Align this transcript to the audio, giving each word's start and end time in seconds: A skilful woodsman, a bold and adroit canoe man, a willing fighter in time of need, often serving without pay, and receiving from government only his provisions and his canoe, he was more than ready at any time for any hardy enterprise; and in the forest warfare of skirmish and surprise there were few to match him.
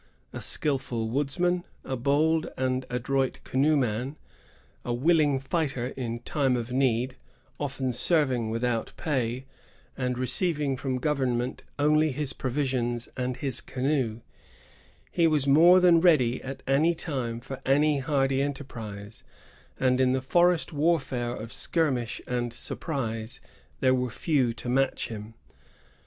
A 0.33 0.41
skilful 0.41 1.09
woodsman, 1.11 1.63
a 1.85 1.95
bold 1.95 2.47
and 2.57 2.87
adroit 2.89 3.39
canoe 3.43 3.77
man, 3.77 4.15
a 4.83 4.91
willing 4.91 5.37
fighter 5.37 5.89
in 5.89 6.21
time 6.21 6.57
of 6.57 6.71
need, 6.71 7.17
often 7.59 7.93
serving 7.93 8.49
without 8.49 8.93
pay, 8.97 9.45
and 9.95 10.17
receiving 10.17 10.75
from 10.75 10.97
government 10.97 11.61
only 11.77 12.11
his 12.11 12.33
provisions 12.33 13.09
and 13.15 13.37
his 13.37 13.61
canoe, 13.61 14.21
he 15.11 15.27
was 15.27 15.45
more 15.45 15.79
than 15.79 16.01
ready 16.01 16.41
at 16.41 16.63
any 16.65 16.95
time 16.95 17.39
for 17.39 17.61
any 17.63 17.99
hardy 17.99 18.41
enterprise; 18.41 19.23
and 19.79 20.01
in 20.01 20.13
the 20.13 20.19
forest 20.23 20.73
warfare 20.73 21.35
of 21.35 21.53
skirmish 21.53 22.19
and 22.25 22.53
surprise 22.53 23.39
there 23.81 23.93
were 23.93 24.09
few 24.09 24.51
to 24.51 24.67
match 24.67 25.09
him. 25.09 25.35